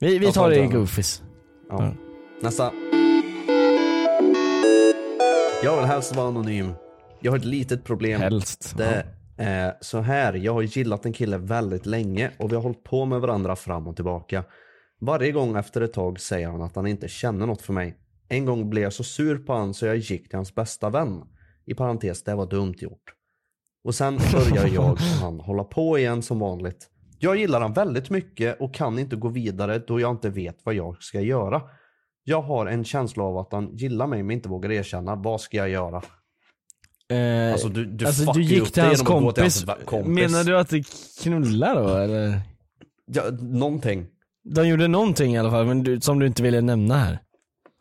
[0.00, 0.66] Vi, vi tar det i.
[0.66, 1.22] Goofys.
[1.70, 1.76] Ja.
[1.84, 1.92] Ja.
[2.42, 2.70] Nästa.
[5.62, 6.72] Jag vill helst vara anonym.
[7.20, 8.20] Jag har ett litet problem.
[8.20, 8.74] Helst.
[8.76, 12.84] Det är så här, jag har gillat en kille väldigt länge och vi har hållit
[12.84, 14.44] på med varandra fram och tillbaka.
[15.00, 17.96] Varje gång efter ett tag säger han att han inte känner något för mig.
[18.28, 21.22] En gång blev jag så sur på han så jag gick till hans bästa vän.
[21.66, 23.14] I parentes, det var dumt gjort.
[23.84, 26.90] Och sen börjar jag och han hålla på igen som vanligt.
[27.18, 30.74] Jag gillar han väldigt mycket och kan inte gå vidare då jag inte vet vad
[30.74, 31.62] jag ska göra.
[32.28, 35.14] Jag har en känsla av att han gillar mig men inte vågar erkänna.
[35.16, 36.02] Vad ska jag göra?
[37.12, 39.64] Eh, Alltså, du- du alltså, du gick till hans gå till kompis.
[39.66, 40.08] hans kompis.
[40.14, 40.82] Menar du att det
[41.22, 42.40] knullar då eller?
[43.12, 44.06] Ja, någonting.
[44.54, 47.18] De gjorde någonting i alla fall, men du, som du inte ville nämna här.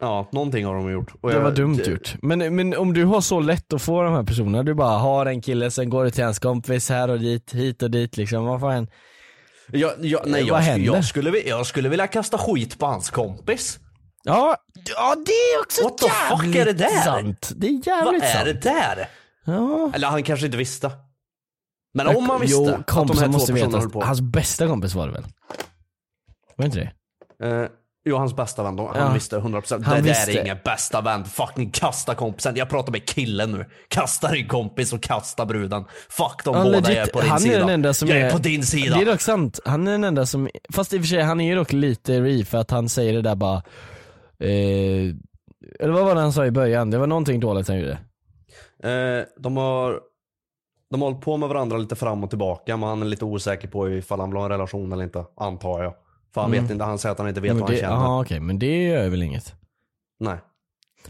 [0.02, 1.12] Ja, någonting har de gjort.
[1.22, 2.16] Och Det jag- var dumt det- gjort.
[2.22, 5.26] Men, men om du har så lätt att få de här personerna, du bara har
[5.26, 8.46] en kille, sen går du till hans kompis här och dit, hit och dit liksom,
[8.46, 8.88] vad fan.
[9.72, 10.94] Jag, jag, nej, Vad jag, händer?
[10.94, 13.80] jag, skulle, jag skulle vilja kasta skit på hans kompis.
[14.28, 14.58] Ja,
[14.96, 17.02] ja det är också What the fuck jävligt är det där?
[17.02, 17.52] sant.
[17.56, 18.46] Det är Vad jävligt är sant.
[18.46, 19.08] det där?
[19.46, 19.92] Ja.
[19.96, 20.92] Eller han kanske inte visste.
[21.94, 23.80] Men om man visste jo, att de kompisen här två måste personerna veta.
[23.80, 24.04] höll på.
[24.04, 25.24] Hans bästa kompis var det väl?
[26.56, 26.78] Var inte
[27.40, 27.48] det?
[27.48, 27.70] Eh,
[28.06, 28.76] jo, hans bästa vän.
[28.76, 28.88] då.
[28.88, 29.14] Han Ja.
[29.14, 29.86] visste 100%.
[29.86, 30.32] Han det där visste.
[30.32, 31.26] är ingen bästa vän.
[31.26, 32.56] Fucking kasta kompisen.
[32.56, 33.66] Jag pratar med killen nu.
[33.88, 35.86] Kasta din kompis och kasta bruden.
[36.10, 37.56] Fuck de Ja, båda legit, jag är på din han sida.
[37.56, 38.96] är den enda som jag är, är på din sida.
[38.96, 41.42] Det är dock sant, han är den enda som, fast i och för sig han
[41.42, 43.64] är ju dock lite re för att han säger det där bara
[44.44, 45.16] eh,
[45.80, 46.92] Eller vad var det han sa i början?
[46.92, 47.98] Det var någonting dåligt han gjorde.
[48.84, 50.00] Eh, de har
[50.90, 53.68] de har hållit på med varandra lite fram och tillbaka men han är lite osäker
[53.68, 55.94] på ifall han vill ha en relation eller inte, antar jag.
[56.34, 56.64] För han Mm.
[56.64, 57.96] vet inte, han säger att han inte vet Men vad han det, känner.
[57.96, 59.54] Jaha okej, men det gör väl inget.
[60.20, 60.38] Nej.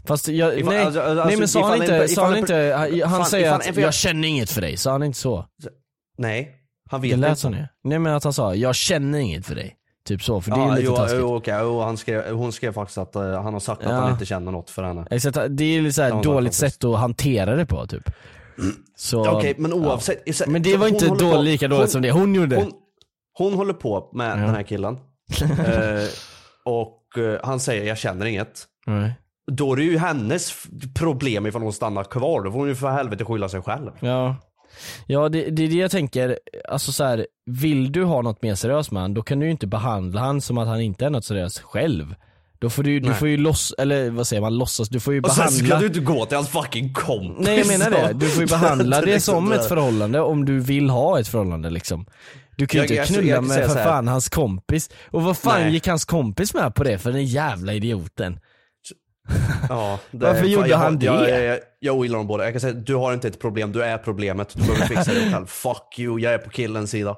[0.04, 2.32] Fast jag, Ifall- nej, alltså, alltså, nej men sa han ifall inte, sa ifall han
[2.34, 4.90] en- inte, han, han fan, säger ifall- att ifall- jag känner inget för dig, sa
[4.92, 5.44] han inte så?
[6.18, 6.54] Nej,
[6.90, 7.40] han Det vet lät inte.
[7.40, 7.68] som det.
[7.84, 9.76] Nej men att han sa, jag känner inget för dig.
[10.08, 11.20] Typ så, för det är Ja, lite jo, taskigt.
[11.20, 13.96] jo, okej, jo, skrev, hon skrev faktiskt att eh, han har sagt att Ja.
[13.98, 15.06] han inte känner något för henne.
[15.10, 18.10] Exakt, det är såhär Ja, dåligt sätt att hantera det på typ.
[18.96, 20.46] Så, Ja, Okej, men oavsett.
[20.48, 22.56] Men det var hon inte på- lika dåligt som det hon gjorde.
[22.56, 22.72] Hon,
[23.38, 24.94] hon håller på med den här killen.
[25.42, 26.04] eh,
[26.64, 28.64] och eh, han säger jag känner inget.
[28.86, 29.12] Nej.
[29.52, 30.52] Då är det ju hennes
[30.94, 32.42] problem ifall hon stannar kvar.
[32.44, 33.90] Då får hon ju för helvete skylla sig själv.
[34.00, 34.36] Ja,
[35.06, 36.38] ja det, det är det jag tänker,
[36.68, 39.52] alltså så här, vill du ha något mer seriöst med han, då kan du ju
[39.52, 42.14] inte behandla han som att han inte är något seriöst själv.
[42.60, 43.18] Då får du, du Nej.
[43.18, 45.78] får ju loss, eller vad säger man, låtsas, du får ju Och sen behandla ska
[45.78, 47.46] du inte gå till hans fucking kompis.
[47.46, 50.90] Nej jag menar det, du får ju behandla det som ett förhållande om du vill
[50.90, 52.06] ha ett förhållande liksom.
[52.56, 54.90] Du kan ju Jag- inte jag- knulla jag kan med för fan hans kompis.
[55.10, 55.72] Och vad fan Nej.
[55.72, 58.38] gick hans kompis med på det för den jävla idioten?
[59.68, 61.30] Ja, det Varför gjorde jag, han jag, det?
[61.30, 62.44] Jag, jag, jag ogillar dem båda.
[62.44, 64.54] Jag kan säga du har inte ett problem, du är problemet.
[64.54, 65.46] Du behöver fixa det själv.
[65.48, 67.16] Fuck you, jag är på killens sida.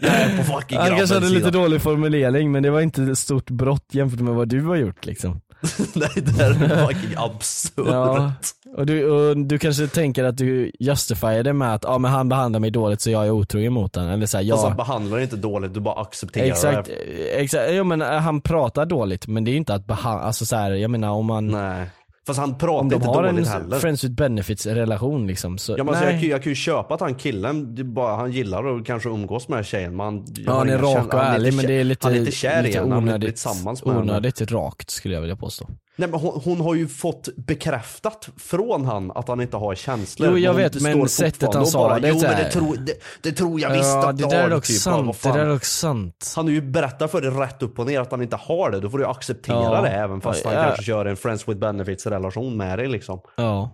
[0.00, 1.38] Jag är på fucking Han grabbens kanske hade sida.
[1.38, 4.76] lite dålig formulering men det var inte ett stort brott jämfört med vad du har
[4.76, 5.40] gjort liksom.
[5.94, 7.86] Nej det här är fucking absurt.
[7.86, 8.32] Ja,
[8.76, 12.28] och du, och du kanske tänker att du justifierar det med att ja, men han
[12.28, 14.10] behandlar mig dåligt så jag är otrogen mot honom.
[14.10, 17.40] Eller så här, Fast han behandlar inte dåligt, du bara accepterar exakt, det.
[17.40, 20.46] exakt, ja, men eh, han pratar dåligt men det är ju inte att behandla, alltså
[20.46, 21.86] så här, jag menar om man Nej.
[22.28, 23.78] Fast han om pratar de inte har en dåligt heller.
[23.78, 27.00] friends with benefits relation liksom så, Ja, men alltså, jag, jag kan ju köpa att
[27.00, 30.58] han killen, är bara, han gillar att kanske umgås med tjejen men han, Ja har
[30.58, 32.62] han är rak och Han är ärlig men det är lite, Han är inte kär
[32.62, 33.98] lite i henne, han bli onödigt, henne.
[34.00, 35.68] onödigt rakt skulle jag vilja påstå.
[36.00, 40.28] Nej men hon, hon har ju fått bekräftat från han att han inte har känslor.
[40.30, 42.76] Jo, jag hon vet, men sättet han sa bara, det är Jo men det tror,
[42.76, 44.76] det, det tror jag visst Ja att det där har är dock typ.
[44.76, 46.32] Sant, det där är dock sant.
[46.36, 48.80] Han har ju berättat för dig rätt upp och ner att han inte har det.
[48.80, 49.80] Då får du acceptera Ja.
[49.82, 50.64] det även fast han Ja.
[50.64, 53.20] kanske kör en friends with benefits relation med dig liksom.
[53.36, 53.70] Ja.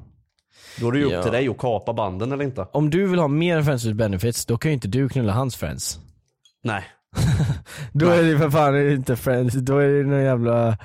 [0.80, 1.22] Då är det ju upp Ja.
[1.22, 2.66] till dig att kapa banden eller inte.
[2.72, 5.56] Om du vill ha mer friends with benefits, då kan ju inte du knulla hans
[5.56, 5.98] friends.
[6.62, 6.84] Nej.
[7.92, 10.78] Då är det för fan inte friends, då är det någon jävla,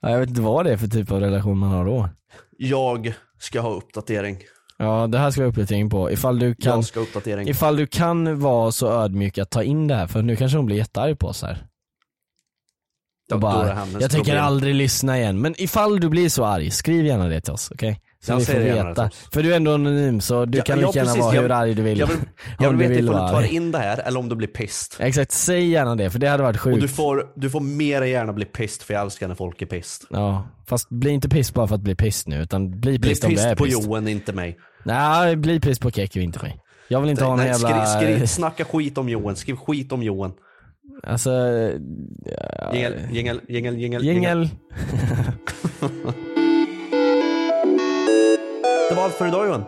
[0.00, 2.08] ja, jag vet inte vad det är för typ av relation man har då.
[2.58, 4.38] Jag ska ha uppdatering.
[4.78, 7.48] Ja det här ska jag uppdatering på, ifall du kan, Jag ska ha uppdatering.
[7.48, 10.66] ifall du kan vara så ödmjuk att ta in det här, för nu kanske hon
[10.66, 11.66] blir jättearg på oss här.
[13.32, 15.40] Och bara, jag tänker aldrig lyssna igen.
[15.40, 18.00] Men ifall du blir så arg, skriv gärna det till oss, okej?
[18.24, 19.10] Så Jag vi får veta.
[19.32, 21.74] För du är ändå anonym så du Ja, kan lika gärna vara Jag- hur arg
[21.74, 21.98] du vill.
[21.98, 22.16] Jag vill,
[22.58, 25.06] jag vill veta ifall du tar in det här eller om du blir pissed.
[25.06, 26.80] Exakt, säg gärna det för det hade varit Och sjukt.
[26.80, 29.66] du får, du får mer än gärna bli pissed för jag älskar när folk är
[29.66, 30.06] pissed.
[30.10, 33.24] Ja, fast bli inte piss bara för att bli piss nu utan bli Bli piss
[33.24, 33.66] om du är pissed på.
[33.88, 34.56] Johan, inte mig.
[34.84, 36.60] Nej, bli piss på Kekki, inte mig.
[36.88, 37.86] Jag vill inte ha någon Nej, jävla...
[37.86, 40.32] skri, skri, snacka skit om Johan, skriv skit om Johan.
[41.02, 41.30] Alltså...
[42.24, 44.04] Ja, Jingel, jingel, jingel, jingel.
[44.04, 44.48] Jingel.
[48.88, 49.64] Det var allt för idag Johan.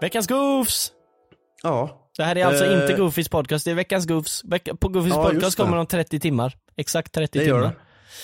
[0.00, 0.92] Veckans Goofs!
[1.62, 2.08] Ja.
[2.16, 4.42] Det här är alltså Eh, inte Goofys podcast, det är veckans Goofs.
[4.80, 6.54] På Goofys Ja, podcast kommer om 30 timmar.
[6.76, 7.58] Exakt 30 Det timmar.
[7.60, 7.72] gör det.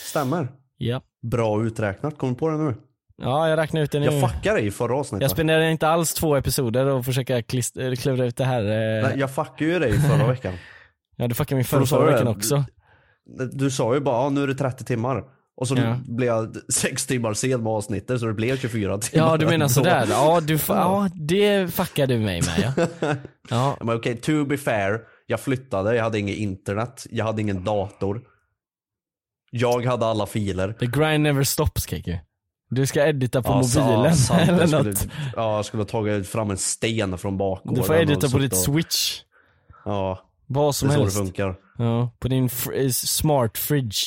[0.04, 0.48] Stämmer.
[0.76, 1.00] Ja.
[1.22, 2.74] Bra uträknat, kom på det nu?
[3.22, 4.06] Ja, jag räknar ut det nu.
[4.06, 5.22] Jag fuckade i förra avsnittet.
[5.22, 8.62] Jag spenderar inte alls två episoder och försöka eller klura ut det här.
[8.62, 9.02] eh.
[9.08, 10.54] Nej, jag fuckade ju dig förra veckan.
[11.16, 12.64] Ja, du fuckade min förra, sa förra du veckan också.
[13.52, 15.24] Du sa ju bara, ja, nu är det 30 timmar.
[15.56, 15.96] Och så Ja.
[16.06, 19.26] blev jag sex timmar sen med avsnittet så det blev 24 timmar.
[19.26, 20.06] Ja, du menar sådär.
[20.10, 22.86] Ja, du, ja, det fuckar du mig med ja.
[23.50, 23.76] ja.
[23.80, 25.00] Men okej, to be fair.
[25.26, 28.20] Jag flyttade, jag hade inget internet, jag hade ingen dator.
[29.50, 30.72] Jag hade alla filer.
[30.72, 32.20] The grind never stops Kiki.
[32.70, 34.14] Du ska edita på Ja, sa- mobilen.
[34.30, 35.06] Jag eller skulle, något.
[35.36, 37.80] Ja, jag skulle ha tagit fram en sten från bakgården.
[37.80, 39.20] Du får edita på ditt och- switch.
[39.84, 41.16] Ja, Vad det som är så det helst.
[41.18, 41.56] funkar.
[41.78, 44.00] Ja, på din fr- eh, smart fridge.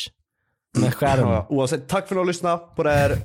[0.77, 1.19] Med skärm.
[1.29, 3.17] Ja, oavsett, tack för att du lyssnat på det här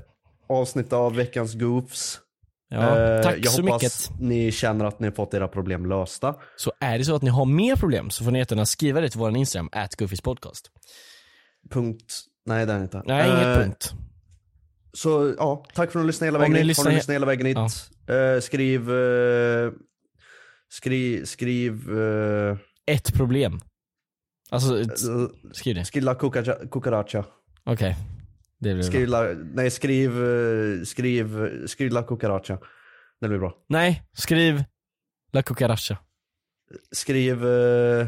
[0.49, 2.21] avsnittet av veckans Goofs.
[2.69, 4.21] Ja, Eh, tack jag så hoppas mycket.
[4.21, 6.35] ni känner att ni har fått era problem lösta.
[6.57, 9.09] Så är det så att ni har mer problem så får ni jättegärna skriva det
[9.11, 10.71] till vår Instagram, at podcast.
[11.71, 12.15] Punkt.
[12.47, 13.03] Nej, det är det inte.
[13.07, 13.93] Nej, Eh, inget punkt.
[14.93, 16.67] Så ja, tack för att ni har lyssnat hela vägen hit.
[16.67, 17.59] lyssnar Har ni lyssnat hela vägen hit?
[18.09, 18.91] Eh, skriv...
[18.91, 19.73] Uh,
[20.69, 21.25] skriv...
[21.25, 21.91] Skriv...
[21.91, 22.57] Uh,
[22.87, 23.61] Ett problem.
[24.51, 24.99] Alltså, ett,
[25.53, 25.85] skriv det.
[25.85, 27.25] skriv la cucaracha.
[27.65, 27.97] Okej.
[28.59, 29.23] Det blir Skriv bra.
[29.23, 30.11] la, nej, skriv...
[30.25, 31.67] eh, skriv...
[31.67, 32.59] Skriv la cucaracha.
[33.21, 33.55] Det blir bra.
[33.69, 34.65] Nej, skriv
[35.33, 35.99] La Cucaracha.
[36.93, 37.45] Skriv...
[37.45, 38.07] Uh,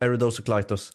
[0.00, 0.92] Eridosoclitus.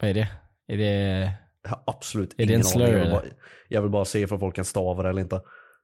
[0.00, 0.28] Vad är det?
[0.68, 1.32] Är det...
[1.62, 2.88] Jag har absolut Är det en slur.
[2.88, 3.22] Jag vill, bara,
[3.68, 5.40] jag vill bara se ifall folk kan stava det eller inte.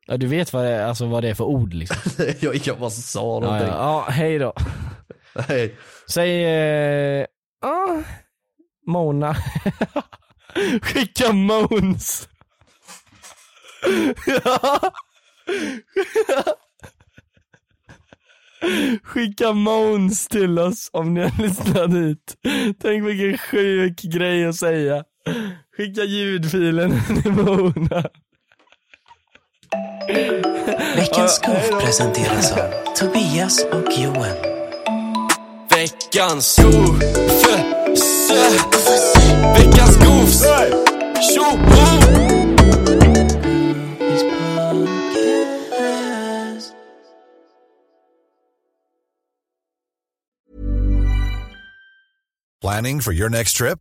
[0.07, 2.25] Ja, du vet vad det, är, alltså, vad det är för ord liksom?
[2.41, 3.69] jag, jag bara sa ja, någonting.
[3.69, 4.05] ja.
[4.07, 4.53] ja, hej då.
[5.35, 5.77] Hej.
[6.11, 6.45] Säg...
[6.45, 7.27] Eh,
[7.63, 8.03] ah,
[8.87, 9.37] Mona.
[10.83, 12.29] Skicka Måns.
[14.27, 14.81] Ja.
[19.03, 22.37] Skicka Måns till oss om ni har lyssnat hit.
[22.81, 25.05] Tänk vilken sjuk grej att säga.
[25.77, 28.05] Skicka ljudfilen till Mona.
[30.97, 34.54] Veckans Goof presenteras av Tobias och Johan.
[36.15, 37.03] Veckans Goofs.
[39.57, 40.43] Veckans Goofs.
[41.19, 41.91] Tjoho!
[52.61, 53.81] Planning for your next trip?